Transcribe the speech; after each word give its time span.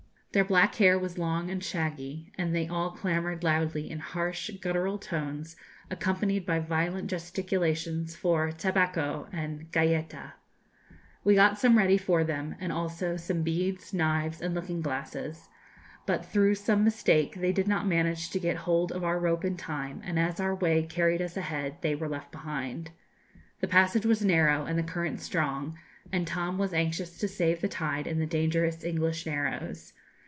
Their 0.33 0.45
black 0.45 0.75
hair 0.75 0.97
was 0.97 1.17
long 1.17 1.49
and 1.51 1.61
shaggy, 1.61 2.31
and 2.37 2.55
they 2.55 2.65
all 2.65 2.91
clamoured 2.91 3.43
loudly 3.43 3.91
in 3.91 3.99
harsh 3.99 4.49
guttural 4.61 4.97
tones, 4.97 5.57
accompanied 5.89 6.45
by 6.45 6.59
violent 6.59 7.09
gesticulations, 7.09 8.15
for 8.15 8.47
'tabáco' 8.49 9.27
and 9.33 9.69
'galléta.' 9.73 10.31
We 11.25 11.35
got 11.35 11.59
some 11.59 11.77
ready 11.77 11.97
for 11.97 12.23
them, 12.23 12.55
and 12.61 12.71
also 12.71 13.17
some 13.17 13.41
beads, 13.43 13.93
knives, 13.93 14.39
and 14.41 14.55
looking 14.55 14.79
glasses, 14.79 15.49
but 16.05 16.23
through 16.25 16.55
some 16.55 16.85
mistake 16.85 17.35
they 17.35 17.51
did 17.51 17.67
not 17.67 17.85
manage 17.85 18.29
to 18.29 18.39
get 18.39 18.55
hold 18.55 18.93
of 18.93 19.03
our 19.03 19.19
rope 19.19 19.43
in 19.43 19.57
time, 19.57 20.01
and 20.05 20.17
as 20.17 20.39
our 20.39 20.55
way 20.55 20.81
carried 20.83 21.21
us 21.21 21.35
ahead 21.35 21.75
they 21.81 21.93
were 21.93 22.07
left 22.07 22.31
behind. 22.31 22.91
The 23.59 23.67
passage 23.67 24.05
was 24.05 24.23
narrow, 24.23 24.63
and 24.63 24.79
the 24.79 24.83
current 24.83 25.19
strong, 25.19 25.77
and 26.09 26.25
Tom 26.25 26.57
was 26.57 26.71
anxious 26.71 27.17
to 27.17 27.27
save 27.27 27.59
the 27.59 27.67
tide 27.67 28.07
in 28.07 28.19
the 28.19 28.25
dangerous 28.25 28.85
English 28.85 29.25
Narrows. 29.25 29.91